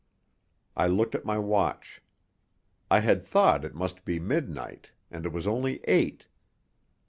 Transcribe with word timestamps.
I 0.75 0.87
looked 0.87 1.13
at 1.13 1.25
my 1.25 1.37
watch. 1.37 2.01
I 2.89 3.01
had 3.01 3.23
thought 3.23 3.63
it 3.63 3.75
must 3.75 4.03
be 4.03 4.19
midnight, 4.19 4.89
and 5.11 5.27
it 5.27 5.31
was 5.31 5.45
only 5.45 5.79
eight. 5.83 6.25